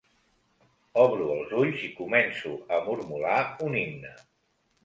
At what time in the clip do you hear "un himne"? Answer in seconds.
3.69-4.19